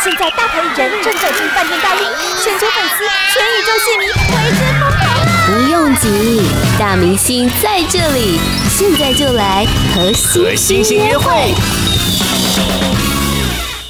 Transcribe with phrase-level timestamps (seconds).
[0.00, 2.06] 现在大牌艺人正走进饭店大厅，
[2.40, 5.02] 全球粉丝、全宇宙戏迷为之疯狂。
[5.44, 6.42] 不用急，
[6.78, 8.38] 大明星在这里，
[8.70, 11.52] 现在就来和星星约会。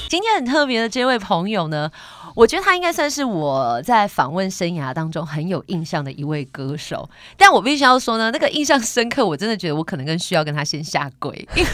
[0.09, 1.91] 今天很特别的这位朋友呢，
[2.35, 7.11] 我觉得他应该算是我在访问生涯当中很有印象的一位歌手。
[7.37, 11.69] 但我必须要说呢，那个印象深刻，我真的觉得我可能更需要跟他先下跪，因为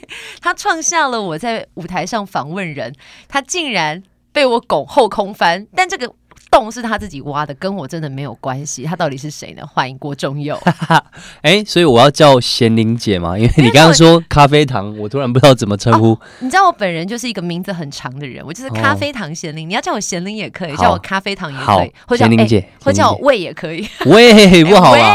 [0.40, 2.94] 他创下了我在舞台上访问人，
[3.28, 4.02] 他竟然
[4.32, 6.14] 被我拱后空翻，但这个。
[6.52, 8.84] 洞是他自己挖的，跟我真的没有关系。
[8.84, 9.62] 他到底是谁呢？
[9.66, 10.56] 欢迎郭忠佑。
[11.40, 13.38] 哎、欸，所以我要叫贤玲姐吗？
[13.38, 16.20] 因为你刚刚说咖啡糖，我突然不知道怎么称呼、哦。
[16.40, 19.66] 你知道我本人就是一个名字很长的人，我就是咖啡糖贤玲。
[19.66, 23.88] 哦、你要叫我贤玲也可以，叫我咖啡糖也可以，或叫玲姐、欸，或叫我魏也可以。
[24.04, 25.14] 喂，不好吗？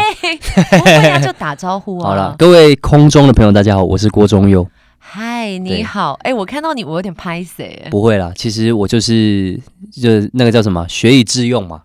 [0.72, 2.10] 不 会啊，就打招呼啊。
[2.10, 4.68] 好了，各位空中的朋友，大家好，我是郭忠佑。
[5.38, 6.14] 嗨，你好！
[6.24, 7.88] 哎、欸，我看到你，我有点拍谢。
[7.92, 11.84] 不会啦，其实我就是，就是那个叫什么，学以致用嘛。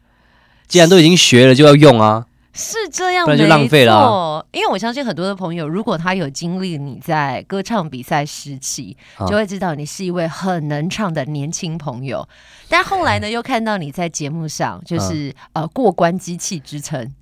[0.69, 2.25] 既然都已经学了，就要用啊。
[2.55, 4.43] 是这样，不然就浪费了、啊。
[4.53, 8.97] 因为我相信很多的朋友，如果他有经历你在歌唱比赛时期，
[9.29, 12.27] 就会知道你是一位很能唱的年轻朋友。
[12.71, 17.13] 但后来呢，又看到你在节目上，就是、嗯、呃过关机器之称。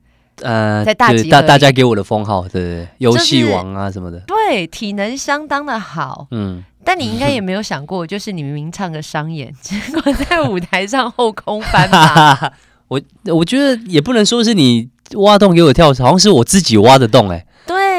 [0.42, 12.52] 呃，在大大大家给我的封号，对对，游戏王啊什么的，对，体能相当的好，嗯，但你应该也没有想过，就是你明明唱个商演， 结果在舞台上后空翻吧？
[12.88, 17.44] 我我觉得也不能说是你挖洞给我跳，好像是我自己挖的洞，哎。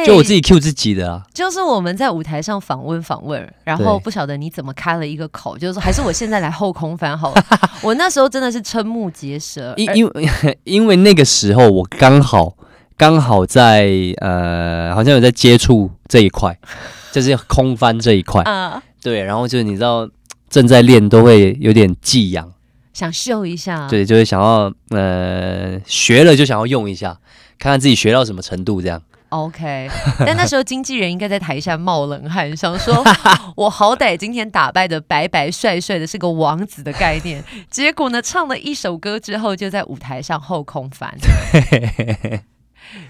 [0.05, 7.43] 对，就我自己 Q 自己的啊，就是我们在舞台上访问访问，然后不晓得你怎么开了一个口，就是说还是我现在来后空翻好了。
[7.83, 12.55] 我那时候真的是瞠目结舌，因因为因为那个时候我刚好
[12.97, 16.57] 刚好在呃，好像有在接触这一块，
[17.11, 18.43] 就是空翻这一块。
[18.43, 20.07] 啊，对，然后就是你知道
[20.49, 22.51] 正在练都会有点技痒，
[22.93, 27.17] 想秀一下，对，就是想要呃学了就想要用一下，
[27.57, 29.01] 看看自己学到什么程度这样。
[29.31, 33.01] OK， 但那时候经纪人应该在台下冒冷汗，想说
[33.55, 41.17] ：“我好歹今天打败的白白帅帅的，是个王子的概念。”结果呢，唱了一首歌之后，就在舞台上后空翻。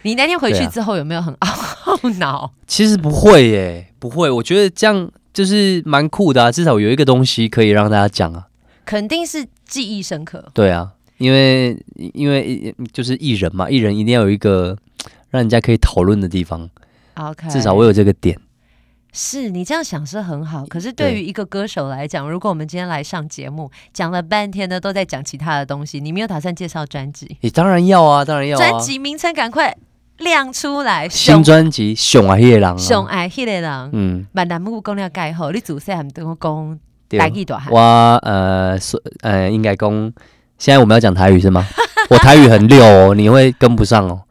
[0.03, 2.51] 你那天回去之后有没有很懊恼？
[2.67, 4.29] 其实不会耶，不会。
[4.29, 8.45] 我觉得这样就是蛮酷的啊，至少有一个东西可以让大家讲啊。
[8.85, 10.51] 肯定是记忆深刻。
[10.53, 11.75] 对啊，因为
[12.13, 14.77] 因为就是艺人嘛，艺人一定要有一个。
[15.31, 16.69] 让人家可以讨论的地方
[17.15, 18.37] ，OK，至少我有这个点。
[19.13, 27.37] 是你这样想是很好，可是对于一个歌手来讲，如果我们今天来上节目，讲了半天呢，都在讲其他的东西，你没有打算介绍专辑？
[27.41, 28.69] 你当然要啊，当然要啊。
[28.69, 29.75] 专辑名称赶快
[30.19, 31.09] 亮出来！
[31.09, 36.79] 新专辑《熊爱迄个人》，熊爱迄个人，嗯，蛮难不讲了盖好，你主持还跟我讲
[37.19, 37.73] 台语大汉。
[37.73, 39.91] 我呃说呃应该讲，
[40.57, 41.67] 现在我们要讲台语是吗？
[42.09, 44.21] 我台语很溜哦，你会跟不上哦。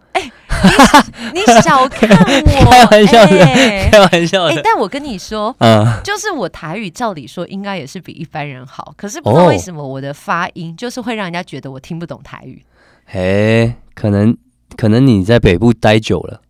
[1.32, 4.54] 你， 你小看我，开玩笑的，欸、开玩笑的。
[4.54, 12.62] 欸、但我跟你说，嗯，就是我台语照理说应该也是比一般人好，可是不知道为什么我的发音就是会让人家觉得我听不懂台语。
[13.06, 14.36] 嘿，可能
[14.76, 16.40] 可能你在北部待久了。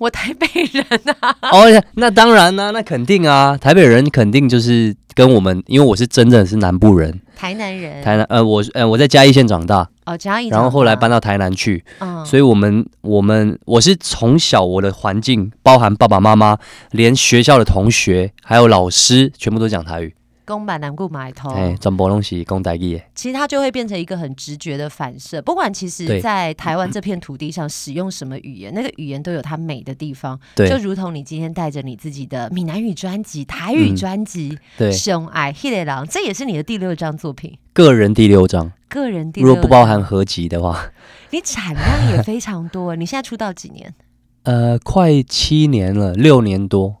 [0.00, 0.84] 我台北人
[1.20, 1.36] 啊！
[1.52, 16.56] 哦，那当然啦、啊，那肯定啊，台北人肯定就是跟我们，因为我是真的是南部人，台南人，台南呃，我呃我在嘉义县长大，哦嘉义，然后后来搬到台南去，嗯，所以我们我们我是从小我的环境，包含爸爸妈妈，
[16.92, 20.15] 连学校的同学还有老师，全部都讲台语。
[20.46, 23.02] 公版南固买头，哎，全部拢是公台语。
[23.14, 25.42] 其实它就会变成一个很直觉的反射。
[25.42, 30.38] 不管其实，在台湾这片土地上使用什么语言，那个语言都有它美的地方。
[30.54, 39.54] 对，就如同你今天带着你自己的闽南语专辑、台语专辑，嗯、对，熊爱迄个人，这也是你的第六张作品，个人第六张，个人第六张。
[39.56, 40.90] 如果不包含合集的话，
[41.30, 42.94] 你产量也非常多。
[42.94, 43.92] 你现在出道几年？
[44.44, 46.98] 呃，快七年了，六年多。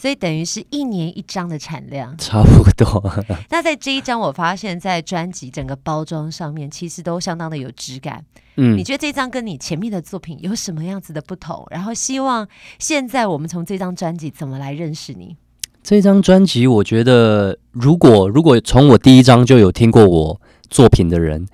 [0.00, 3.12] 所以等于是一年一张的产量，差不多。
[3.50, 8.24] 那在这一张，我发现，在专辑整个包装上面，其实都相当的有质感。
[8.54, 11.66] 嗯，你觉得这张跟你前面的作品有什么样子的不同？
[11.72, 12.46] 然后希望
[12.78, 15.34] 现在我们从这张专辑怎么来认识你？
[15.82, 20.40] 这张专辑，我觉得如果如果从我第一张就有听过我
[20.70, 21.44] 作品的人，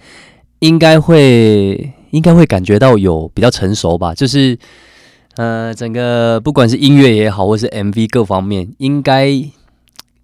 [0.58, 4.58] 应该会应该会感觉到有比较成熟吧，就是。
[5.36, 9.28] 呃，整个不管是音乐也好，或是 MV 各方面，应该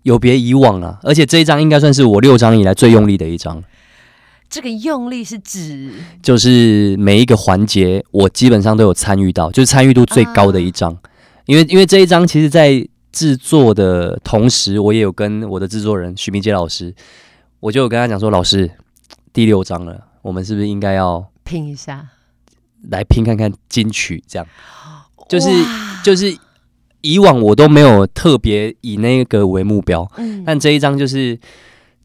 [0.03, 0.99] 有别以往啊。
[1.03, 3.63] 而且这一张应该算是我六张以来最用力的一张。
[4.49, 5.93] 这个用力是指，
[6.23, 10.93] 就是每一个环节我基本上都有参与到，就是参与度最高的一张。
[10.93, 10.99] 啊、
[11.47, 16.93] 因为因为这一张其实，在制作的同时，我也有跟我的制作人徐明杰老师，
[17.61, 18.71] 我就有跟他讲说，老师，
[19.33, 22.09] 第六章了，我们是不是应该要拼一下，
[22.89, 24.23] 来拼看看金曲？
[24.27, 24.47] 这样，
[25.31, 25.49] 就是
[26.05, 26.37] 就是
[27.01, 31.39] 以往我都没有特别以那个为目标，嗯，但这一张就是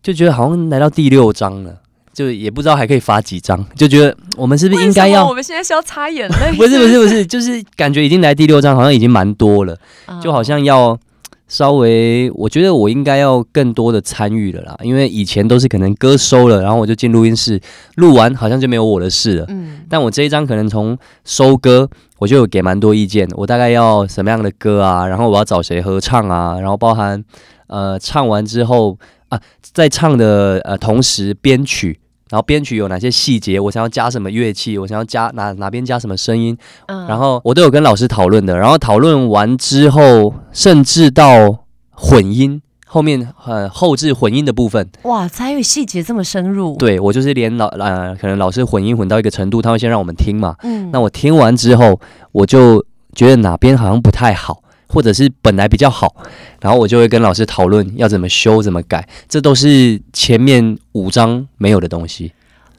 [0.01, 1.81] 就觉得好像来到第六章了。
[2.13, 5.27] 就也不知道还可以发几张，就觉得我们是不是应该要？
[5.27, 6.49] 我们现在是要擦眼泪？
[6.55, 9.77] 不是不是不是，就是感觉已经来第六章，好像已经蛮多了，
[10.23, 10.97] 就好像要
[11.47, 14.75] 稍微，我觉得我应该要更多的参与了啦。
[14.81, 17.61] 因为以前都是可能歌收了，然后我就进录音室
[17.95, 19.45] 录完，好像就没有我的事了。
[19.49, 27.23] 嗯，但我这一张可能从收歌，我就有给蛮多意见，我大概要什么样的歌啊，然后我要找谁合唱啊，然后包含
[27.67, 28.97] 呃唱完之后
[29.29, 31.99] 啊，在唱的呃同时编曲。
[32.31, 33.59] 然后编曲有哪些细节？
[33.59, 34.77] 我想要加什么乐器？
[34.77, 36.57] 我想要加哪哪边加什么声音？
[36.87, 38.57] 嗯，然后我都有跟老师讨论的。
[38.57, 44.89] 然后讨论完之后，甚至到混音后面，呃，后置混音的部分。
[45.03, 46.75] 哇，参与细节这么深入。
[46.77, 50.55] 对，我就是连老呃，可能老师混音混到一个程度，他会先让我们听嘛。
[50.63, 51.99] 嗯，那我听完之后，
[52.31, 52.83] 我就
[53.13, 54.63] 觉得哪边好像不太好。
[54.87, 56.15] 或者是本来比较好，
[56.61, 62.31] 然后我就会跟老师讨论要怎么修、怎么改，这都是前面五章没有的东西。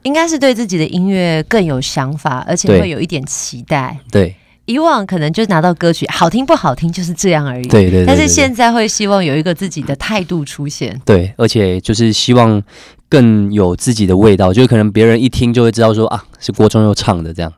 [0.03, 3.97] 应该是对自己的音乐更有想法，而且会有一点期待。
[4.09, 4.33] 对，
[4.63, 7.67] 以往可能就拿到歌曲好听不好听就是这样而已。
[7.67, 8.05] 对对，对，对，对。
[8.05, 10.97] 但是现在会希望有一个自己的态度出现。
[11.03, 12.61] 对，而且就是希望
[13.09, 17.51] 更有自己的味道，就可能别人一听就会知道说啊，是郭忠佑唱的这样。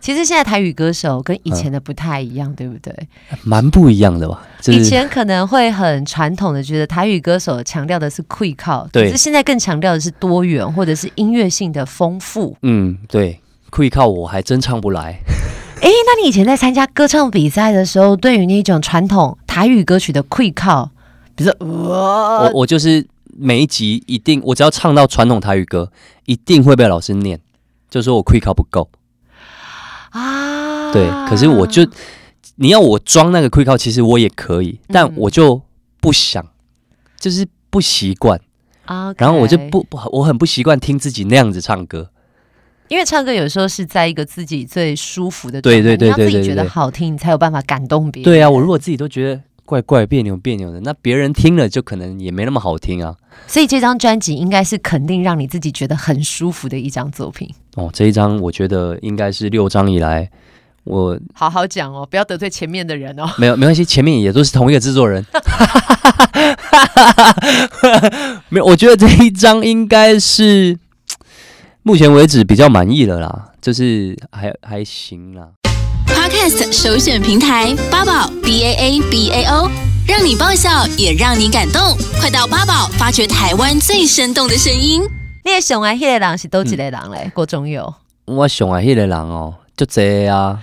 [0.00, 2.94] 其实现在台语歌手跟以前的不太一样，嗯、对不对？
[3.42, 4.46] 蛮不一样的吧。
[4.66, 8.88] 以前可能会很传统的觉得台语歌手强调的是 quick 靠。
[8.92, 12.56] 可是现在更强调的是多元或者是音乐性的丰富。
[12.62, 13.40] 嗯，对
[13.70, 15.18] ，quick 靠我还真唱不来。
[15.82, 20.90] 哎，那你以前在参加歌唱比赛的时候，对于那种传统台语歌曲的 quick 靠，
[21.34, 23.06] 比如说，我我就是
[23.36, 25.90] 每一集一定，我只要唱到传统台语歌，
[26.24, 27.38] 一定会被老师念，
[27.90, 28.88] 就说我气口不够。
[30.16, 31.86] 啊，对，可是我就
[32.56, 35.60] 你要我装那个 Quick 靠，其实我也可以，但我就
[36.00, 36.48] 不想，嗯、
[37.20, 38.40] 就是不习惯。
[38.86, 39.12] 啊。
[39.18, 42.10] 然后我就不不，我很不习惯听自己那样子唱歌，
[42.88, 48.24] 因为唱歌有时候是在一个自己最舒服的对对对对，对，对，对，对，让自己觉得好听，你才有办法感动别人。
[48.24, 53.14] 对啊，我如果自己都觉得怪怪别扭别扭的，那别人听了就可能也没那么好听啊。
[53.46, 57.48] 所以这张专辑应该是肯定让你自己觉得很舒服的一张作品。
[57.74, 60.30] 哦，这一张我觉得应该是六张以来，
[60.84, 63.28] 我好好讲哦，不要得罪前面的人哦。
[63.36, 65.22] 没有，没关系，前面也都是同一个制作人。
[68.48, 70.78] 没有，我觉得这一张应该是
[71.82, 75.48] 目前为止比较满意了啦，就是还还行啦。
[76.06, 79.70] Podcast 首选平台八宝 B A A B A O，
[80.06, 85.02] 让你爆笑也让你感动，快到八宝发掘台湾最生动的声音。
[85.44, 87.30] 你上爱迄个人是多几个人嘞？
[87.34, 87.94] 郭忠佑，
[88.24, 90.58] 我上爱迄个人哦，就这啊，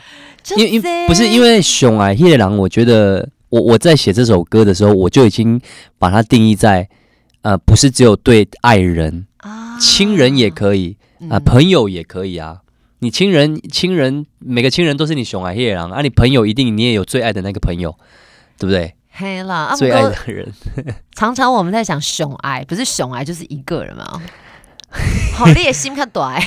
[0.58, 5.60] 因因不是因为上爱迄个人，我觉得我我在写这首歌的时候，我就已经
[5.98, 6.88] 把它定义在
[7.44, 10.98] 呃，不是只有对爱人啊，亲人也可以
[11.30, 12.58] 啊、呃，朋友也可以啊。
[13.04, 17.94] 你亲人亲人每个亲人都是你熊爱夜郎啊，你朋友一定你也有最爱的那个朋友，
[18.58, 18.96] 对不对？
[19.12, 20.50] 黑了，最爱的人，
[21.14, 24.22] 常常我们在想熊爱，不是熊爱就是一个人嘛。
[25.36, 26.42] 好，烈心看短，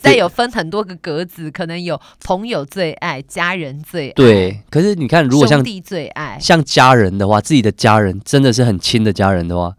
[0.00, 4.12] 再有分很多个格子，可能有朋友最爱，家人最爱。
[4.14, 9.74] 对，可是你看，如果像兄弟最爱，像家人的话，自己的家人真的是很亲的家人的话，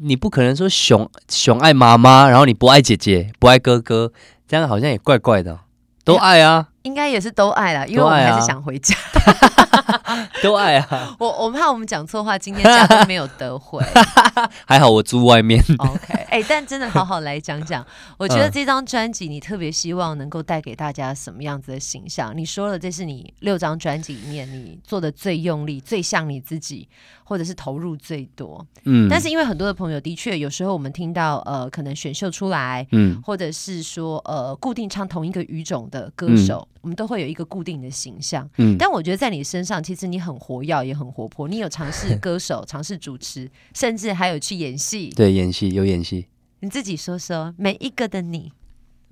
[0.00, 4.12] 你不可能说熊熊爱妈妈，然后你不爱姐姐，不爱哥哥，
[4.48, 5.60] 这样好像也怪怪的。
[6.04, 6.68] 都爱啊。
[6.82, 8.94] 应该也是都爱啦，因为我们还是想回家。
[10.42, 11.16] 都爱啊！
[11.18, 13.82] 我我怕我们讲错话，今天假都没有得回。
[14.66, 15.58] 还好我住外面。
[15.78, 17.84] OK，哎、欸，但真的好好来讲讲，
[18.18, 22.36] 我觉得这张专辑你特别希望能够带给大家什么样子的形象？
[22.36, 26.86] 你说了，这是你六张专辑里面你做的最用力、最像你自己，
[27.24, 28.64] 或者是投入最多。
[28.84, 36.68] 嗯，但是因为很多的朋友的确有时候我们听到呃，可能选秀出来，嗯，或者是说呃，固定唱同一个语种的歌手。
[36.70, 41.48] 嗯我们都会有一个固定的形象，嗯，但我觉得在你身上，其实你很活跃，也很活泼。
[41.48, 45.08] 你有尝试 歌手，尝试主持，甚至还有去演戏。
[45.16, 46.26] 对，演戏有演戏。
[46.60, 48.52] 你自己说说，每一个的你，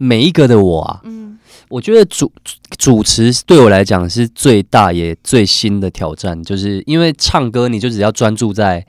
[0.03, 2.33] 每一个的我啊，嗯，我觉得主
[2.77, 8.85] 主持对我来讲是最大也最新的挑战，就是因为唱歌，你就只要专注在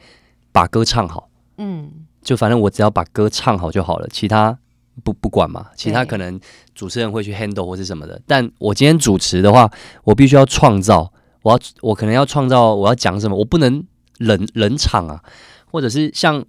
[0.52, 1.92] 把歌唱好，嗯，
[2.24, 4.58] 就反正我只要把歌唱好就好了，其他。
[5.04, 6.40] 不不管嘛，其他可能
[6.76, 9.68] 主持人会去 handle 或是什么的，但我今天主持的话，
[10.04, 13.84] 我必须要创造，我要我可能要创造我要讲什么，我不能
[14.20, 15.24] 冷冷场啊，
[15.72, 16.46] 或者是像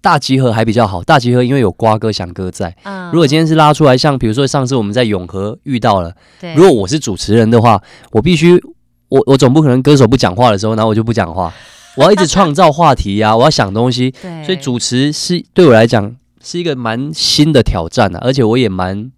[0.00, 2.76] 大集合还比较好，大集合因为有瓜哥、翔哥在。
[2.84, 8.62] 嗯，如果今天是拉出来，像比如说上次我们在永和遇到了，对，如果我是主持人的话，我必须
[9.08, 11.52] 我我总不可能歌手不讲话的时候，然后我就不讲话，
[11.96, 14.12] 我要一直创造话题呀、啊，我要想东西。
[14.22, 19.10] 对，所以主持是对我来讲是一个蛮新的挑战啊，而且我也蛮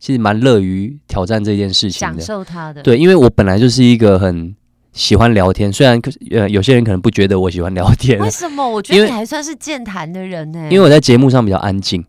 [0.00, 2.82] 其实蛮乐于挑战这件事情的，享受它的。
[2.82, 4.54] 对，因为我本来就是一个很。
[4.94, 8.66] 喜欢聊天，虽然呃有些人可能不觉得我喜欢聊天，为什么？
[8.66, 10.68] 我觉得你还算是健谈的人呢。
[10.70, 12.04] 因为我在节目上比较安静，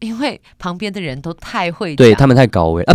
[0.00, 2.94] 因为旁边的人都太会，对他们太高危啊！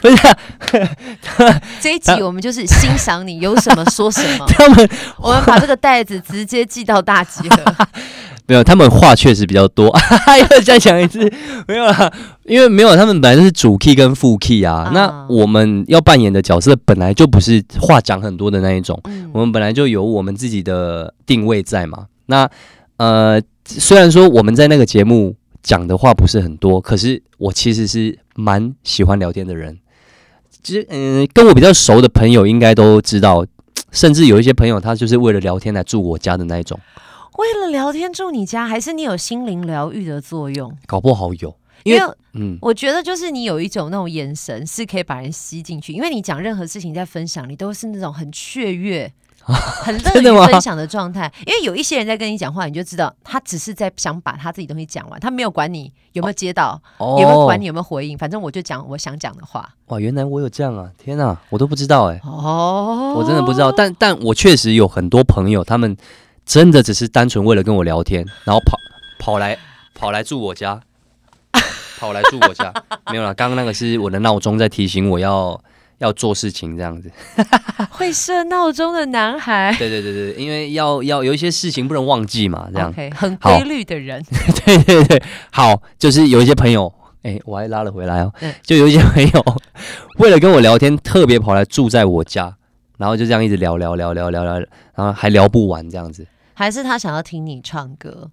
[0.00, 0.16] 不是，
[0.58, 4.46] 不是，这一集我们就是欣赏你，有什么说什么。
[4.48, 4.88] 他们，
[5.18, 7.76] 我们把这个袋子直接寄到大集合。
[8.48, 9.86] 没有，他们话确实比较多。
[10.50, 11.30] 又再讲一次，
[11.68, 12.10] 没有啦，
[12.44, 14.86] 因为没有他们本来就是主 key 跟副 key 啊。
[14.88, 22.06] Uh, 那我们要扮演的角色本来就不是话讲很多的那一种，嗯、我们本来就有我们自己的定位在嘛。
[22.24, 22.48] 那
[22.96, 29.78] 呃，虽然说我们在那个节目讲的话不是很多，可是我其实是蛮喜欢聊天的人。
[30.62, 33.44] 其实，嗯、呃，跟我比较熟的朋友应该都知道，
[33.92, 36.80] 甚至有一些朋友他就是为了聊天来住我家的那一种。
[37.38, 40.76] 为了聊天住你家，还是你有心灵疗愈的作用？
[40.86, 42.02] 搞不好有，因为，
[42.32, 51.32] 嗯，我觉得就是你有一种那种眼神是可以把人吸进去，因为你讲任何事情在分享，你都是那种很雀跃、 很乐于分享的状态。
[51.46, 59.68] 因为有一些人在跟你讲话，你就知道他只是在想把他自己东西讲完，他没有管你有没有接到，哦、有没有管你有没有回应，反正我就讲我想讲的话。
[59.86, 60.90] 哇，原来我有这样啊！
[60.98, 63.70] 天哪，我都不知道哎、欸，哦，我真的不知道。
[63.70, 65.96] 但但我确实有很多朋友，他们。
[66.48, 68.78] 真的只是单纯为了跟我聊天，然后跑
[69.18, 69.56] 跑来
[69.94, 70.80] 跑来住我家，
[71.98, 72.72] 跑来住我家，
[73.12, 75.60] 没有啦，刚刚那个是我的闹钟在提醒我要
[75.98, 77.12] 要做事情，这样子。
[77.90, 79.76] 会设闹钟的男孩。
[79.78, 82.94] 对对对对，因为要要有一些事情不能忘记嘛，这样。
[82.94, 84.24] Okay, 很规律的人。
[84.64, 86.90] 对对对，好，就是有一些朋友，
[87.24, 88.32] 哎、欸，我还拉了回来哦。
[88.62, 89.44] 就有一些朋友
[90.16, 92.56] 为了跟我聊天，特别跑来住在我家，
[92.96, 94.54] 然后就这样一直聊聊聊聊聊聊，
[94.94, 96.26] 然后还聊不完这样子。
[96.58, 98.32] 还是他想要听你唱歌？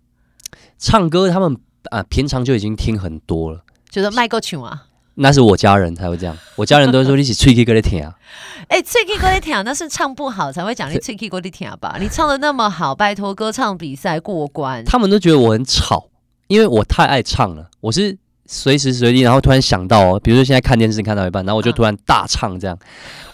[0.79, 1.55] 唱歌，他们
[1.91, 3.63] 啊，平常就已经听很多了。
[3.91, 4.87] 觉得卖够曲啊？
[5.13, 8.15] 那是我家人才会这样，我家人都会说你是吹 K 歌的听啊。
[8.67, 11.97] 哎，吹 K 歌的听，那是唱不好才会讲你吹 K 歌的听吧？
[12.01, 14.83] 你唱的那么好，拜托歌唱比赛过关。
[14.83, 16.09] 他们都觉得我很吵，
[16.47, 17.69] 因为我太爱唱了。
[17.79, 22.79] 我是随时随地，然后突然想到哦，比如说现在看电视看到一半，然后我就突然大唱这样，啊、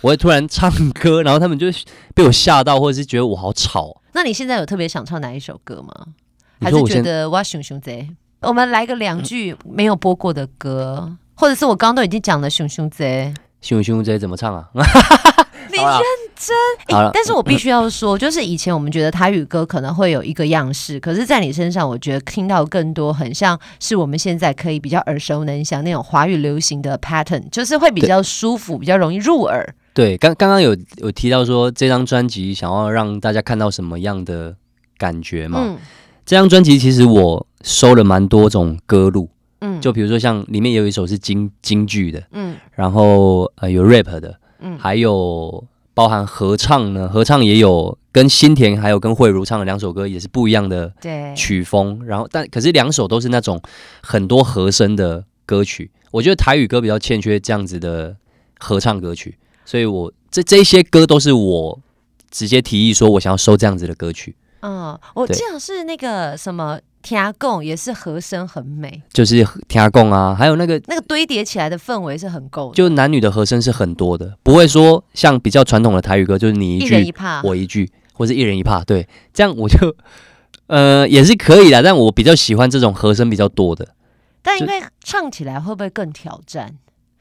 [0.01, 1.67] 我会突然唱歌，然后他们就
[2.15, 4.01] 被我吓到，或者是觉得我好吵。
[4.13, 5.93] 那你现在有特别想唱哪一首歌吗？
[6.61, 8.09] 还是觉得哇熊熊贼？
[8.41, 13.33] 我们来个两句没有播过的歌，或者是我刚刚都已经讲了熊熊贼。
[13.61, 14.69] 熊熊贼怎么唱啊？
[15.77, 16.01] 你认
[16.35, 16.97] 真？
[16.97, 29.75] 欸、但是我必须要说，就是以前我们觉得台语歌可能会有一个样式，可是在你身上，我觉得听到更多很像是我们现在可以比较耳熟能详那种华语流行的 pattern，就是会比较舒服，比较容易入耳。
[29.93, 34.55] 对，刚刚刚有有提到说这张专辑想要让大家看到什么样的
[34.97, 35.59] 感觉嘛？
[35.61, 35.77] 嗯，
[36.25, 45.63] 这张专辑其实我收了蛮多种歌路，嗯，就比如说像里面有一首是京京剧的，嗯，然后呃有 rap 的，嗯，还有
[45.93, 50.93] 包含合唱呢，合唱也有跟新田还有跟慧茹唱的两首歌也是不一样的
[51.35, 53.61] 曲风，然后但可是两首都是那种
[54.01, 58.15] 很多和声的歌曲，我觉得台语歌比较欠缺这样子的
[58.59, 59.37] 合唱歌曲。
[59.65, 61.79] 所以我，我这这些歌都是我
[62.29, 64.35] 直接提议说，我想要收这样子的歌曲。
[64.61, 78.83] 嗯，我记得是那个什么听贡，也是和声很美，就是听贡啊，还有那个那个堆叠起来的氛围是很够的，就男女的和声是很多的，不会说像比较传统的台语歌，就是你一句一我一句，或是一人一帕。
[78.83, 79.95] 对，这样我就
[80.67, 83.87] 呃也是可以的，但我比较喜欢这种和声比较多的。
[84.41, 86.77] 但因为唱起来会不会更挑战？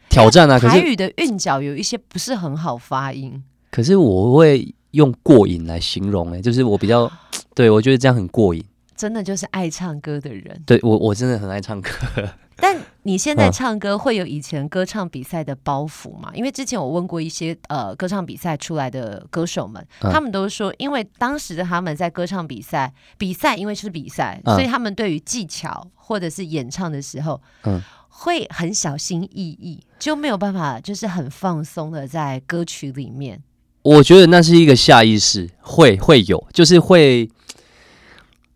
[0.09, 0.59] 挑战啊！
[0.59, 3.43] 可是台语的韵脚有一些不是很好发音。
[3.71, 7.11] 可是我会用过瘾来形容，哎，就是我比较
[7.55, 8.65] 对我觉得这样很过瘾。
[9.01, 10.63] 真的就是爱唱歌的人。
[10.67, 11.89] 对我，我真的很爱唱歌。
[12.63, 16.31] 但你现在唱歌会有以前歌唱比赛的包袱吗？
[16.35, 27.81] 因为之前我问过一些呃歌唱比赛出来的歌手们，他们都说，因为当时的他们在歌唱比赛比赛，因为是比赛，所以他们对于技巧或者是演唱的时候，嗯。
[28.13, 33.41] 会很小心翼翼，就没有办法，就是很放松的在歌曲里面。
[33.81, 37.31] 我觉得那是一个下意识，会会有，就是会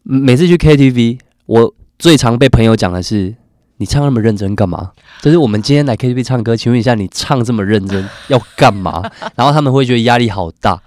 [0.04, 3.34] 每次去 KTV，我最常被朋友讲的是
[3.78, 4.90] ：“你唱那么认真干嘛？”
[5.22, 9.02] 就是我们今天来 KTV 唱歌，请问一下，你唱这么认真 要干嘛？
[9.34, 10.78] 然后他们会觉得压力好大，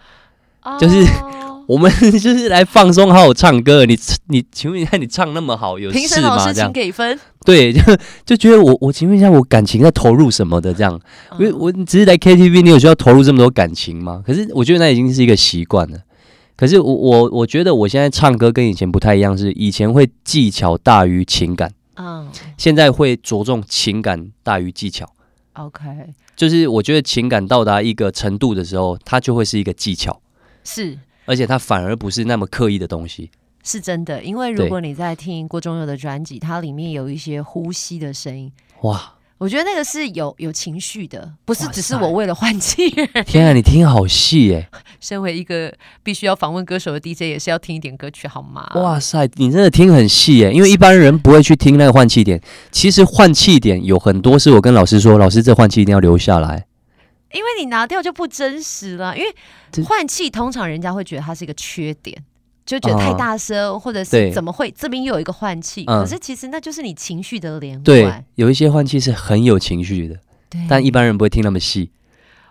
[0.79, 1.03] 就是
[1.67, 3.85] 我们 就是来放松，好好唱歌。
[3.85, 3.97] 你
[4.27, 5.99] 你，请问一下，你唱那么好，有事吗？
[5.99, 7.19] 评审老师请给分。
[7.43, 7.81] 对，就
[8.23, 10.99] 就觉得我我请问一下，我感情在投入什么的这样？
[11.39, 14.21] 因为我只是来 KTV，你有需要投入这么多感情吗？
[14.23, 15.97] 可是我觉得那已经是一个习惯了。
[16.57, 25.07] 可是我我我觉得我现在唱歌跟以前不太一样，是以前会技巧大于情感，嗯，现在会着重情感大于技巧。
[25.53, 25.85] OK，
[26.35, 30.19] 就是我觉得情感到达一个程度的时候，它就会是一个技巧，
[30.63, 33.29] 是，而且它反而不是那么刻意的东西。
[33.63, 42.89] 是真的，因为如果你在听郭忠佑的专辑，它里面有一些呼吸的声音，哇，我觉得那个是有有情绪的，不是只是我为了换气。
[43.23, 44.67] 天啊，你听好细耶！
[44.99, 48.67] 身为一个必须要访问歌手的 DJ，也是要听一点歌曲好吗？
[48.75, 50.51] 哇塞，你真的听很细耶！
[50.51, 52.41] 因为一般人不会去听那个换气点，
[52.71, 56.65] 其实换气点有很多是我跟老师说，老师这换气一定要留下来，
[57.31, 59.15] 因为你拿掉就不真实了。
[59.15, 62.17] 因为换气通常人家会觉得它是一个缺点。
[62.67, 65.85] 就觉得太大声，哦、或者是怎么会这边又有一个换气？
[65.87, 67.83] 嗯、可是其实那就是你情绪的连贯。
[67.83, 70.15] 对，有一些换气是很有情绪的，
[70.49, 71.89] 对但一般人不会听那么细。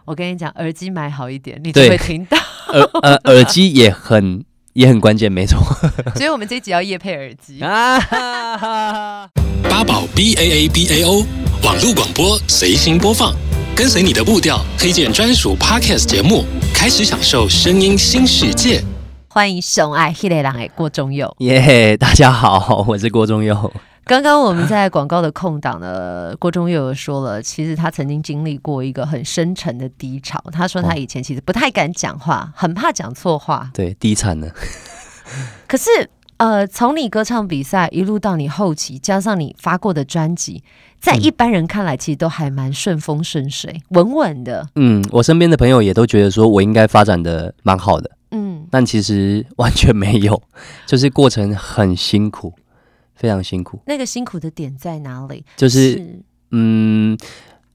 [0.06, 2.38] 我跟你讲，耳机买好一点，你就会听到。
[2.72, 4.42] 耳呃，耳机也很
[4.72, 5.60] 也很关键，没错。
[6.16, 8.00] 所以我们这一集要夜配耳机啊！
[9.68, 11.26] 八宝 B A A B A O
[11.62, 13.34] 网络广播随心播放，
[13.76, 18.82] 跟随你的步调，推荐专属 Podcast 节目，开始享受声音新世界。
[19.36, 23.70] 欢迎熊爱黑雷狼哎，郭忠佑耶！Yeah, 大家好， 我是郭忠佑。
[24.06, 30.42] 刚刚我们在广告的空档呢，郭忠佑说了，其实他曾经经历过一个很深沉的低潮。
[30.50, 33.70] 他说他以前其实不太敢讲话，很怕讲错话。
[33.74, 34.48] 对，低惨了。
[35.68, 35.90] 可是
[36.38, 40.64] 呃，从你歌唱比赛一路到你后期，加上你发过的专辑，
[40.98, 44.66] 在一般人看来，其实都还蛮顺风顺水，稳稳的。
[44.76, 48.12] 嗯，我身边的朋友也都觉得说我应该发展的蛮好的。
[48.66, 50.42] 嗯，但其实 完全没有，
[50.86, 52.52] 就是过程很辛苦，
[53.14, 53.80] 非常辛苦。
[53.86, 55.44] 那个辛苦的点在哪里？
[55.56, 56.20] 就是，是
[56.50, 57.16] 嗯，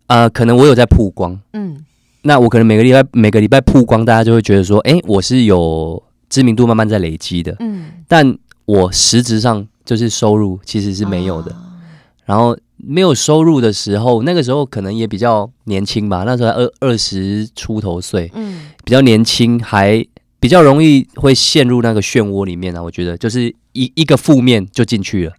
[0.07, 1.85] 呃，可能我有在曝光，嗯，
[2.23, 11.51] 那我可能每个礼拜每个礼拜曝光，大家就会觉得说，哎，我是有知名度慢慢在累积的，嗯，但我实质上就是收入其实是没有的。
[11.51, 11.57] 哦、
[12.25, 20.05] 然后没有收入的时候，那个时候可能也比较年轻吧，那时候二二十出头岁，嗯，比较年轻还。
[20.41, 25.33] 比较容易会陷入那个漩涡里面啊，我觉得就是一一个负面就进去了，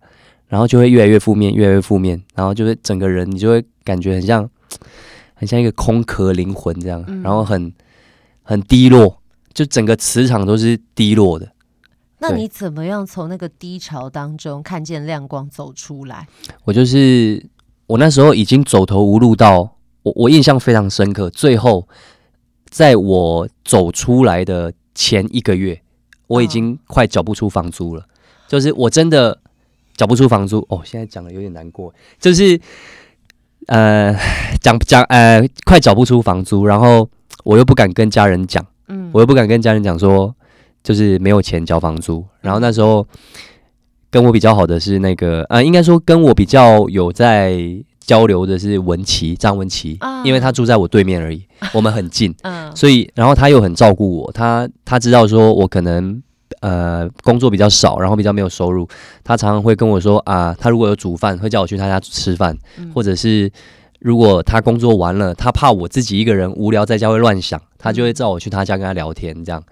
[0.47, 4.49] 然后就会越来越负面，越来越负面，然后就会整个人你就会感觉很像，
[5.35, 7.73] 很像一个空壳灵魂这样，然后很
[8.45, 9.21] 很低落，
[9.53, 11.53] 就整个磁场都是低落的。
[12.21, 16.29] 那你怎么样从那个低潮当中看见亮光走出来？
[16.63, 17.45] 我就是
[17.89, 21.89] 我那时候已经走投无路到，我我印象非常深刻，最后
[22.71, 24.73] 在我走出来的。
[24.95, 25.81] 前一个月，
[26.27, 28.07] 我已经快缴不出房租了，
[28.49, 29.39] 就是我真的
[29.97, 30.81] 缴不出房租哦。
[30.85, 32.61] 现在讲的有点难过，就是
[33.67, 34.15] 呃，
[34.61, 37.09] 讲讲呃，快缴不出房租，然后
[37.45, 40.35] 我又不敢跟家人讲，嗯，我又不敢跟家人讲说，
[40.83, 42.25] 就是没有钱交房租。
[42.41, 43.07] 然后那时候
[44.11, 47.85] 跟我比较好的是那个呃，应该说跟我比较有在。
[48.07, 52.35] 交流的是文琪，张文琪，因为他住在我对面而已， 我们很近，
[52.75, 56.23] 所以然后他又很照顾我，他他知道说我可能
[56.61, 58.89] 呃工作比较少，然后比较没有收入，
[59.23, 62.57] 他常常会跟我说啊，他如果有煮饭，会叫我去他家吃饭，
[62.95, 63.51] 或者是
[64.01, 69.63] 如果他工作完了，他怕我自己一个人无聊在家会乱想，他就会叫我去他家跟他聊天这样，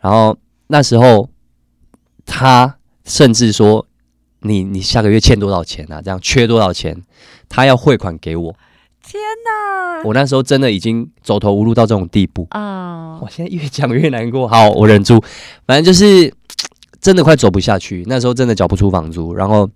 [0.00, 0.36] 然后
[0.68, 1.28] 那时候
[2.24, 3.86] 他甚至说。
[4.40, 6.00] 你你下个月欠多少钱啊？
[6.00, 6.94] 这样缺多少钱？
[7.48, 8.54] 他要汇款给我。
[9.02, 10.02] 天哪！
[10.04, 13.18] 我那时候真的已经走投无路到这种地步啊！
[13.20, 14.48] 我现在越讲越难过。
[14.48, 15.22] 好，我忍住。
[15.66, 16.32] 反正就是
[17.00, 18.04] 真的快走不下去。
[18.06, 19.32] 那时候真的缴不出房租。
[19.34, 19.68] 然后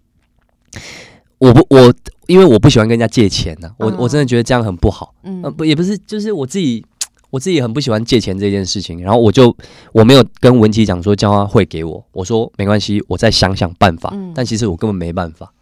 [1.38, 1.94] 我不我
[2.26, 3.74] 因为我不喜欢跟人家借钱呢、啊。
[3.78, 5.14] 我我真的觉得这样很不好。
[5.22, 6.84] 嗯，不也不是，就是我自己。
[7.32, 9.56] 我自己很不喜欢借钱这件事情，然后我就
[9.92, 14.10] 我没有跟文琪讲说叫他汇给我，我说没关系，我再想想办法。
[14.12, 15.52] 嗯、但其实我根本没办法，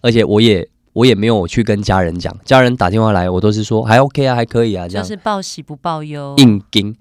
[0.00, 0.66] 而且我也
[0.98, 6.96] 我也没有去跟家人讲，家人打电话来，我都是说还 OK 啊，还可以啊，这样就是报喜不报忧，硬盯。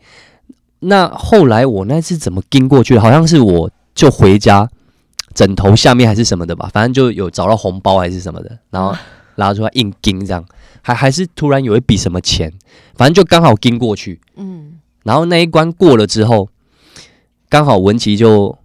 [0.81, 3.01] 那后来我那次怎么盯过去的？
[3.01, 4.69] 好像是我就回家
[5.33, 8.95] 枕头下面还是什么的吧，反正就有找到红包还是什么的，然后
[9.37, 10.45] 拿出来硬盯这样。
[10.83, 12.53] 还还是突然有一笔什么钱，
[12.95, 16.49] 反正就刚好盯过去，嗯，然后那一关过了之后，
[17.49, 18.57] 刚好文琪就，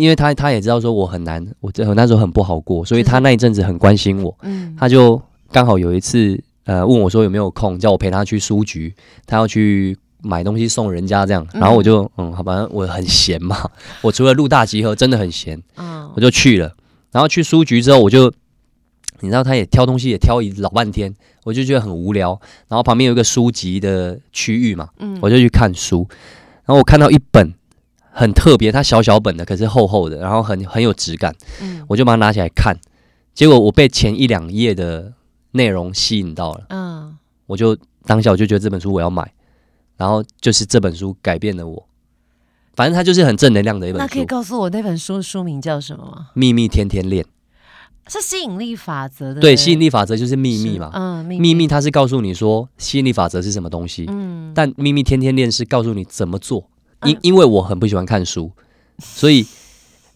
[0.00, 5.20] 因为他他也知道说我很难，我这那时候很不好过，所以他那一阵子很关心我，嗯，他就
[5.52, 8.94] 刚好有一次呃问我说有没有空，叫我陪他去书局，
[9.26, 13.70] 他要去买东西送人家这样，然后我就嗯，好吧，我很闲嘛，
[14.02, 16.74] 我除了录大集合真的很闲，嗯，我就去了，
[17.12, 18.32] 然后去书局之后，我就
[19.20, 26.06] 你知道他也挑东西也挑一老半天，我就觉得很无聊，然后旁边有一个书籍的区域嘛，嗯，我就去看书，
[26.64, 27.52] 然后我看到一本
[28.10, 32.76] 很特别，它小小本的，可是厚厚的，然后很很有质感，嗯，我就把它拿起来看，
[33.34, 35.12] 结果我被前一两页的
[35.52, 37.76] 内容吸引到了，嗯，我就。
[38.06, 39.30] 当下我就觉得这本书我要买，
[39.98, 41.86] 然后就是这本书改变了我。
[42.74, 44.06] 反正它就是很正能量的一本书。
[44.06, 46.28] 那可以告诉我那本书书名叫什么吗？
[46.32, 47.24] 秘密天天练，
[48.08, 49.40] 是吸引力法则的。
[49.40, 50.90] 对，吸引力法则就是秘密嘛。
[50.94, 54.06] 嗯，秘密，秘密它是告诉你说吸引力法则是什么东西。
[54.08, 56.70] 嗯，但秘密天天练是告诉你怎么做。
[57.04, 58.50] 因、嗯、因为我很不喜欢看书，
[58.98, 59.46] 所以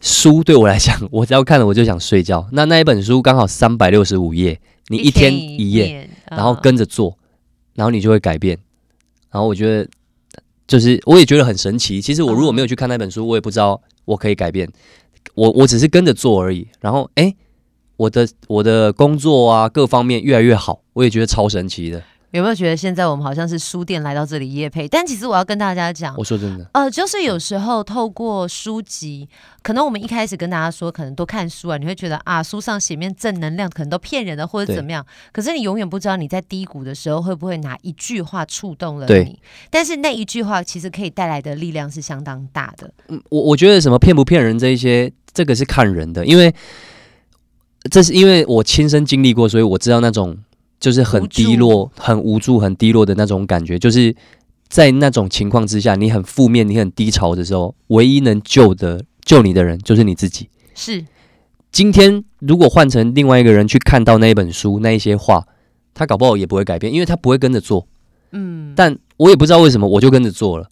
[0.01, 2.49] 书对我来讲，我只要看了我就想睡觉。
[2.53, 7.17] 那那一本书刚好三百六十五页，你一天一页，然后跟着做。
[7.77, 8.57] 然后你就会改变，
[9.33, 9.91] 然后我觉得
[10.65, 12.01] 就是我也觉得很神奇。
[12.01, 14.71] 其实我如果没有去看那本书，我也不知道我可以改变。
[15.35, 16.69] 我我只是跟着做而已。
[16.81, 17.35] 然后哎，
[17.97, 22.01] 我的我的工作啊各方面越来越好，我也觉得超神奇的。
[22.35, 24.89] 有没有觉得现在我们好像是书店来到这里夜配？
[24.89, 29.29] 但其实我要跟大家讲，我说真的，呃，就是有时候透过书籍，
[29.63, 35.07] 可能我们一开始跟大家说，可能多看书啊，你会觉得啊，书上写面正能量，可能都骗人的或者怎么样。
[35.33, 39.39] 可是你永远不知道你在低谷的时候会不会哪一句话触动了你。
[39.71, 42.93] 但是那一句话其实可以带来的力量是相当大的。
[43.07, 46.53] 嗯，我我觉得什么骗不骗人这一些，这个是看人的，因为
[47.93, 50.37] 这是因为我亲身经历过，所以我知道那种。
[50.85, 54.15] 就是很低落、很无助、很低落的那种感觉，就是
[54.69, 60.51] 在那种情况之下，你很负面、你很低潮的时候，唯一能救的、救你的人就是你自己。
[60.75, 61.03] 是，
[61.73, 65.47] 今天如果换成另外一个人去看到那一本书、那一些话，
[65.95, 67.87] 他搞不好也不会改变，因为他不会跟着做。
[68.33, 70.69] 嗯，但我也不知道为什么，我就跟着做了，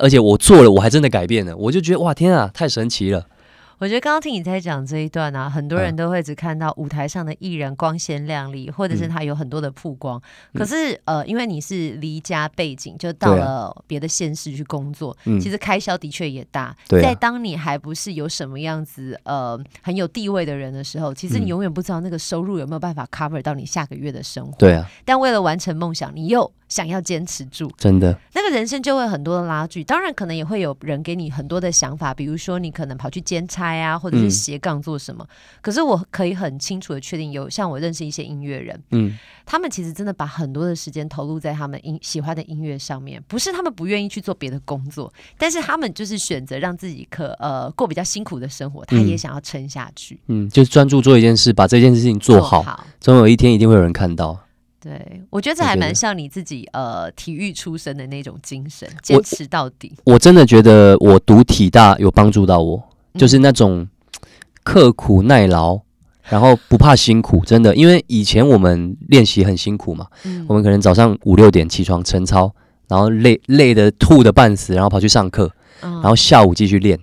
[0.00, 3.28] 而且我做了，我还真的改变了，我就觉得哇，天啊，太神奇了。
[3.82, 10.22] 我觉得刚刚听你在讲这一段啊，很多人都会只看到舞台上的艺人光鲜亮丽，或者是他有很多的曝光。
[10.52, 16.66] 嗯、可是呃，因为你是离家背景，就到了别的县市去工作，啊、其实开销的确也大。
[16.66, 24.56] 啊、在当你还不是有什么样子呃很有地位的人的时候，其实你永远不知道那个收入有没有办法 cover 到你下个月的生活。
[24.58, 24.88] 对啊。
[25.04, 29.84] 但为了完成梦想，你又想要坚持住，真的，那个人生就会很多的拉锯。
[29.84, 35.22] 当然，可能也会有人给你很多的想法，比如说你可能跑去兼差啊，或者是斜杠做什么。
[35.22, 43.22] 嗯、可是我可以很清楚的确定，有像我认识一些音乐人，嗯，他们其实真的把很多的时间投入在他们音喜欢的音乐上面。
[43.28, 50.18] 不是他们不愿意去做别的工作，但是他们就是选择让自己可呃过比较辛苦的生活，他也想要撑下去。
[50.28, 54.38] 嗯，就是专注做一件事，把这件事情做好，总有一天一定会有人看到。
[54.82, 59.92] 对，我觉得这还蛮像你自己呃体育出身的那种精神，坚持到底。
[60.02, 62.82] 我，我真的觉得我读体大有帮助到我，
[63.14, 63.86] 嗯、就是那种
[64.64, 65.78] 刻苦耐劳，
[66.28, 67.76] 然后不怕辛苦，真的。
[67.76, 72.52] 因为以前我们练习很辛苦嘛，嗯、我们可能早上五六点起床晨操，
[72.88, 75.48] 然后累累的吐的半死，然后跑去上课，
[75.82, 76.98] 嗯、然后下午继续练。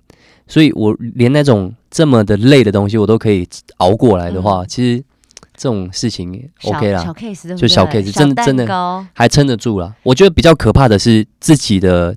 [0.47, 5.01] 所以我连那种这么的累的东西我都可以熬过来的话，嗯、其实。
[5.59, 7.57] 这种事情 OK 啦，小 case 对不对？
[7.57, 9.93] 就小 case，真的真的还撑得住了。
[10.03, 12.15] 我觉得比较可怕的是自己的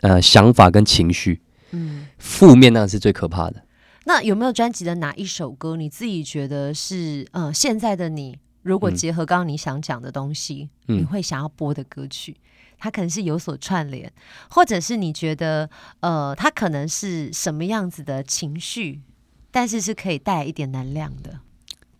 [0.00, 3.62] 呃想法跟情绪，嗯，负面那是最可怕的。
[4.06, 12.34] 那有没有专辑的哪一首歌，你自己觉得是呃现在的你，如果结合刚刚你想讲的东西，嗯、你会想要播的歌曲？
[12.78, 14.10] 它可能是有所串联，
[14.48, 15.68] 或者是你觉得
[16.00, 19.02] 呃它可能是什么样子的情绪，
[19.50, 21.40] 但是是可以带来一点能量的。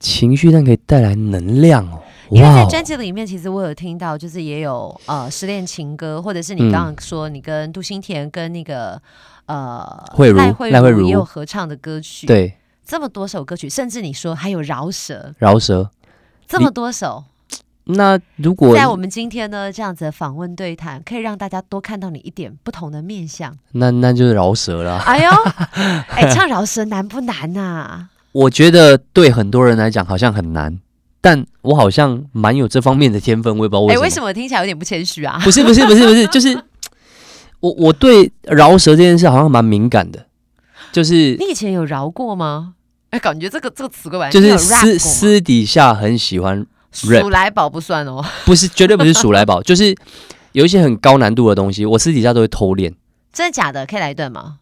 [0.01, 9.01] 情绪但可以带来能量哦，因为在专辑里面，其实我有听到，就是也有呃失恋情歌，或者是你刚刚说你跟杜新田跟那个
[9.47, 15.91] 呃慧如赖慧如也有合唱的歌曲，对，这么多首歌曲，甚至你说还有饶舌，饶舌。
[16.47, 17.25] 这么多首，
[17.85, 24.99] 那如果在我们今天呢这样子的访问对谈，可以让大家多看到你一点不同的面相，那那就是饶舌了。
[25.01, 25.31] 哎呦，
[26.09, 28.09] 哎，唱饶舌难不难呐、啊？
[28.39, 30.79] 我觉得对很多人来讲好像很难，
[31.21, 34.01] 但我好像蛮有这方面的天分，我也不知道为什么。
[34.01, 35.41] 哎，为什么听起来有点不谦虚啊？
[35.43, 36.57] 不是不是不是不是，就是
[37.59, 40.25] 我我对饶舌这件事好像蛮敏感的，
[40.93, 42.75] 就是你以前有饶过吗？
[43.11, 49.93] 哎，感觉这个这个词怪怪，就是私私底下很喜欢数来宝不算哦，不是绝对不是数来宝，就是
[50.53, 52.95] 有一些很高难度的东西，我私底下都会偷练。
[53.33, 53.85] 真的假的？
[53.85, 54.59] 可以来一段吗？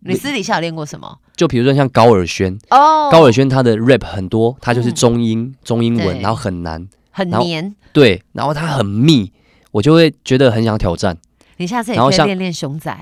[0.00, 1.18] 你私底下有练过什么？
[1.36, 9.32] 就比如说像高尔宣哦，高尔宣他的 rap 很多，他就是中英中英文，然后很难，很黏，对，然后他很密，
[9.70, 11.16] 我就会觉得很想挑战。
[11.58, 12.96] 你下次也可以练练熊仔。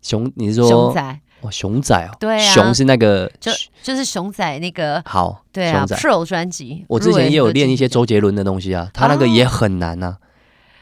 [0.00, 1.20] 熊，你是说熊仔？
[1.40, 3.50] 哦，熊仔哦，对啊，熊是那个，就
[3.82, 5.02] 就是熊仔那个。
[5.04, 6.84] 好，对啊，Pro 专辑。
[6.88, 10.18] 我之前也有练一些周杰伦的东西啊，他那个也很难呐，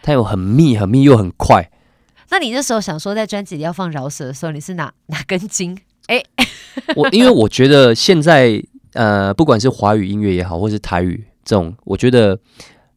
[0.02, 1.70] 他有很密、很密又很快。
[2.28, 5.78] 那你那时候想说在专辑里要放饶舌的时候，你是哪哪根筋？
[6.10, 6.22] 哎，
[6.96, 8.60] 我因为我觉得现在
[8.94, 12.36] 呃，不管是华语音乐也好，或是台语这种，我觉得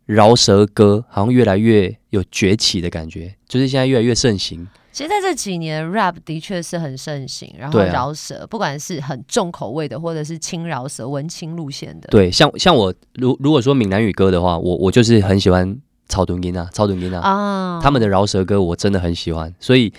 [0.07, 4.67] 饶舌歌好像越来越有崛起的感觉，就是现在越来越盛行。
[4.91, 12.07] 其实在这几年，rap 的确是很盛行，然后饶舌，啊、不管是很重口味的，或者是轻饶舌、文青路线的。
[12.09, 15.75] 对，像像我，如如果说闽南语歌的话，我我就是很喜欢
[16.07, 19.51] 草屯音啊，草屯音啊，啊他们的饶舌歌我真的很喜欢。
[19.59, 19.91] 所以，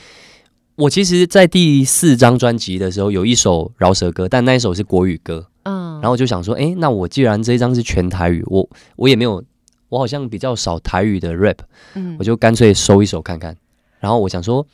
[0.76, 5.46] 我其实，在第四张专辑的时候，有一首饶舌歌，但那一首是国语歌。
[5.64, 9.42] 嗯，然后我就想说，哎，那我既然这一张是全台语，我我也没有，
[9.88, 11.58] 我好像比较少台语的 rap，
[11.94, 13.56] 嗯，我就干脆收一首看看。
[14.00, 14.66] 然后我想说。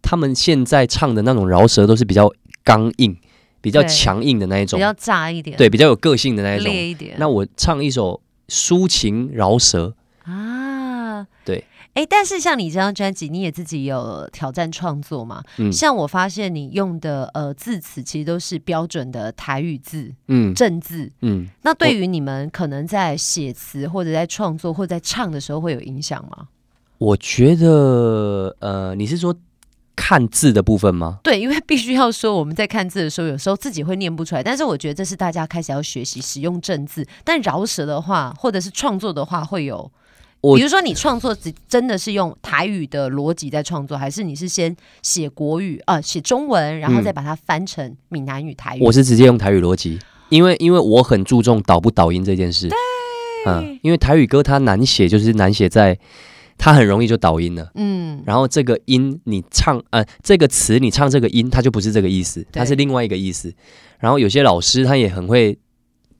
[0.00, 2.32] 他们现在唱的那种饶舌都是比较
[2.64, 3.14] 刚硬、
[3.60, 6.72] 比较强硬的那一种，比较炸一点，对，比较有个性的那一种。
[6.72, 7.16] 烈一点。
[7.18, 11.62] 那我唱一首抒情饶舌啊，对。
[11.98, 15.42] 哎，但是像你这张专辑，你也自己有挑战创作嘛？
[15.56, 15.72] 嗯。
[15.72, 21.48] 像我发现你用的呃字词其实都是标准的台语字，嗯，正字，嗯。
[21.62, 26.46] 那对于你们可能在写词或者在创作或者在唱的时候会有影响吗？
[26.98, 29.34] 我觉得，呃，你是说？
[30.00, 31.18] 看字的部分吗？
[31.24, 34.42] 对，因为必须要说，我们在看字的时候，有时候自己会念不出来。
[34.44, 37.04] 但是我觉得这是大家开始要学习使用正字。
[37.24, 39.90] 但饶舌的话，或者是创作的话，会有，
[40.40, 48.82] 我比如说你创作只真的是用台语的逻辑在创作，还是你是先写国语啊，写中文，然后再把它翻成闽南语、台语？
[48.82, 49.98] 我是直接用台语逻辑，
[50.28, 52.68] 因为因为我很注重导不导音这件事。
[52.68, 52.76] 对，
[53.46, 55.98] 嗯，因为台语歌它难写，就是难写在。
[56.60, 63.54] 它很容易就导音了，嗯，然后这个音你唱，呃，这个词你唱这个音，它就不是这个意思，它是另外一个意思。
[64.00, 65.56] 然后有些老师他也很会，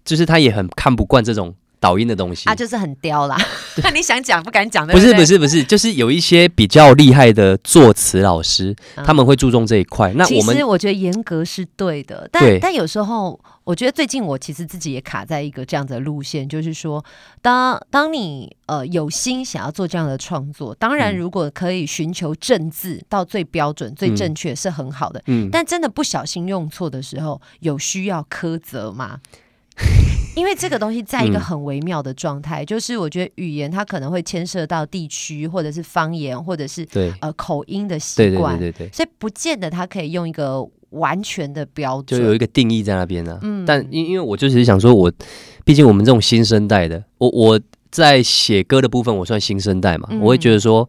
[0.04, 3.36] 就是他也很看不惯这种倒音的东西，啊就是很刁啦。
[3.82, 10.12] 那 你想讲不敢讲的，不是不是不是，就是有一些比较厉害的作词老师，他们会注重这一块。
[10.14, 13.38] 那我们其实我觉得严格是对的，但但有时候。
[13.68, 17.04] 我觉得最近我其实自己也卡在一个这样子的路线，就是说，
[17.42, 29.20] 当当你呃有心想要做这样的创作，当然如果可以寻求正字到最标准、嗯、最正确是很好的，嗯，但真的不小心用错的时候，有需要苛责吗？
[30.34, 37.12] 因为这个东西在一个很微妙的状态，嗯、就是我觉得语言它可能会牵涉到地区或者是方言或者是对。
[37.20, 40.68] 呃口音的习惯，对对对对对，所以不见得它可以用一个。
[40.92, 43.40] 完全的标准，就有一个定义在那边呢、啊。
[43.42, 45.12] 嗯，但因因为我就是想说我，我
[45.62, 47.60] 毕竟我们这种新生代的，我我
[47.90, 50.88] 在写歌的部分，我算新生代嘛，嗯、我会觉得说，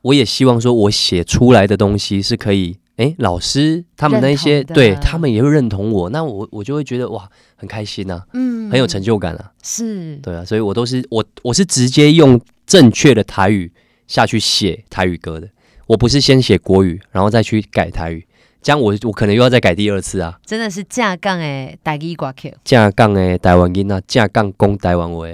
[0.00, 13.72] 我也希望说我写出来的东西是可以，哎、欸，老师他们那些对他们也会认同我，那我我就会觉得哇，很开心啊，嗯，很有成就感啊，是，对啊，所以我都是我我是直接用正确的台语
[14.06, 15.48] 下去写台语歌的，
[15.86, 18.26] 我不是先写国语，然后再去改台语。
[18.60, 20.36] 这样我我可能又要再改第二次啊！
[20.44, 25.24] 真的是架杠哎台语挂 Q，架杠哎台湾音啊，架杠攻台湾话，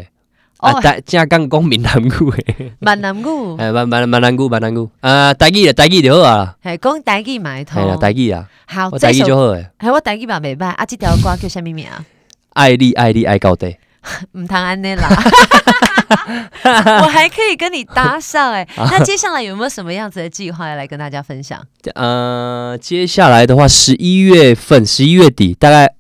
[0.65, 3.25] 啊，台正讲讲闽南语诶，闽南语，
[3.59, 11.87] 哎，闽闽闽南语，闽南语，啊，台语啊，台语就好啊，系讲台语买头，系啦，台语啊，好，台语就好诶，系我台语嘛未歹，啊，这条歌叫什么名？
[11.89, 12.05] 啊？
[12.55, 13.77] 爱你爱你爱到底，
[14.33, 15.09] 唔通安尼啦。
[17.03, 21.61] 我还可以跟你搭上哎、欸，那接下来有没有什么样子的计划要来跟大家分享？
[21.95, 25.93] 呃，接下来的话，十一月份，十一月底，大概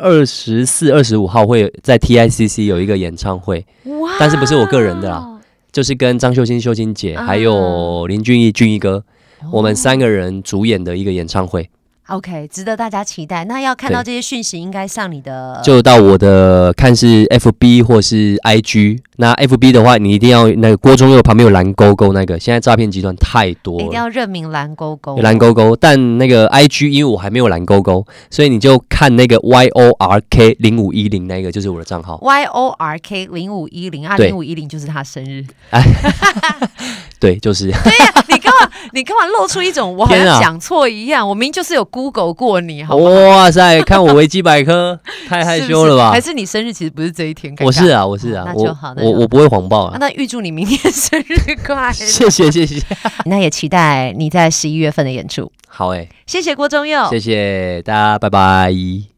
[0.00, 5.40] 二十四、二十五号会在 TICC 有一个演唱会，哇但是不是我个人的啦，
[5.72, 9.04] 就是跟张秀清、秀清姐还有林俊逸、俊逸哥，
[9.42, 11.68] 哦、我们三个人主演的一个演唱会。
[12.08, 13.44] OK，值得大家期待。
[13.44, 19.00] 那要看到这些讯息，应该上你的，就到我的看是 FB 或是 IG。
[19.16, 25.18] 那 FB 的话，你一定要那个郭中佑旁边有蓝勾勾那个，现在诈骗集团太多了，一定要认明蓝勾勾。
[25.18, 32.18] 蓝勾勾，但那个 IG 因为我还没有蓝勾勾，所以你就看那个 YORK 零五一零那个就是我的账号。
[32.22, 35.44] YORK 零五一零啊，零五一零就是他生日。
[37.18, 37.66] 哎，对，就是。
[37.70, 38.70] 对呀，你干嘛？
[38.92, 41.28] 你干嘛露出一种我好像 讲错一样？
[41.28, 43.04] 我明明就是有 Google 过你，好吗？
[43.10, 46.10] 哇塞，看我维基百科， 太害羞了吧？
[46.10, 47.54] 还是你生日其实不是这一天？
[47.60, 48.94] 我是啊，我是啊，那就好。
[48.96, 49.96] 我我不会谎报啊！
[50.00, 51.92] 那预祝你明天生日快乐！
[51.92, 52.80] 谢 谢谢谢。
[53.26, 55.50] 那也期待你在十一月份的演出。
[55.66, 59.17] 好诶，谢谢郭宗佑，谢谢大家，拜拜。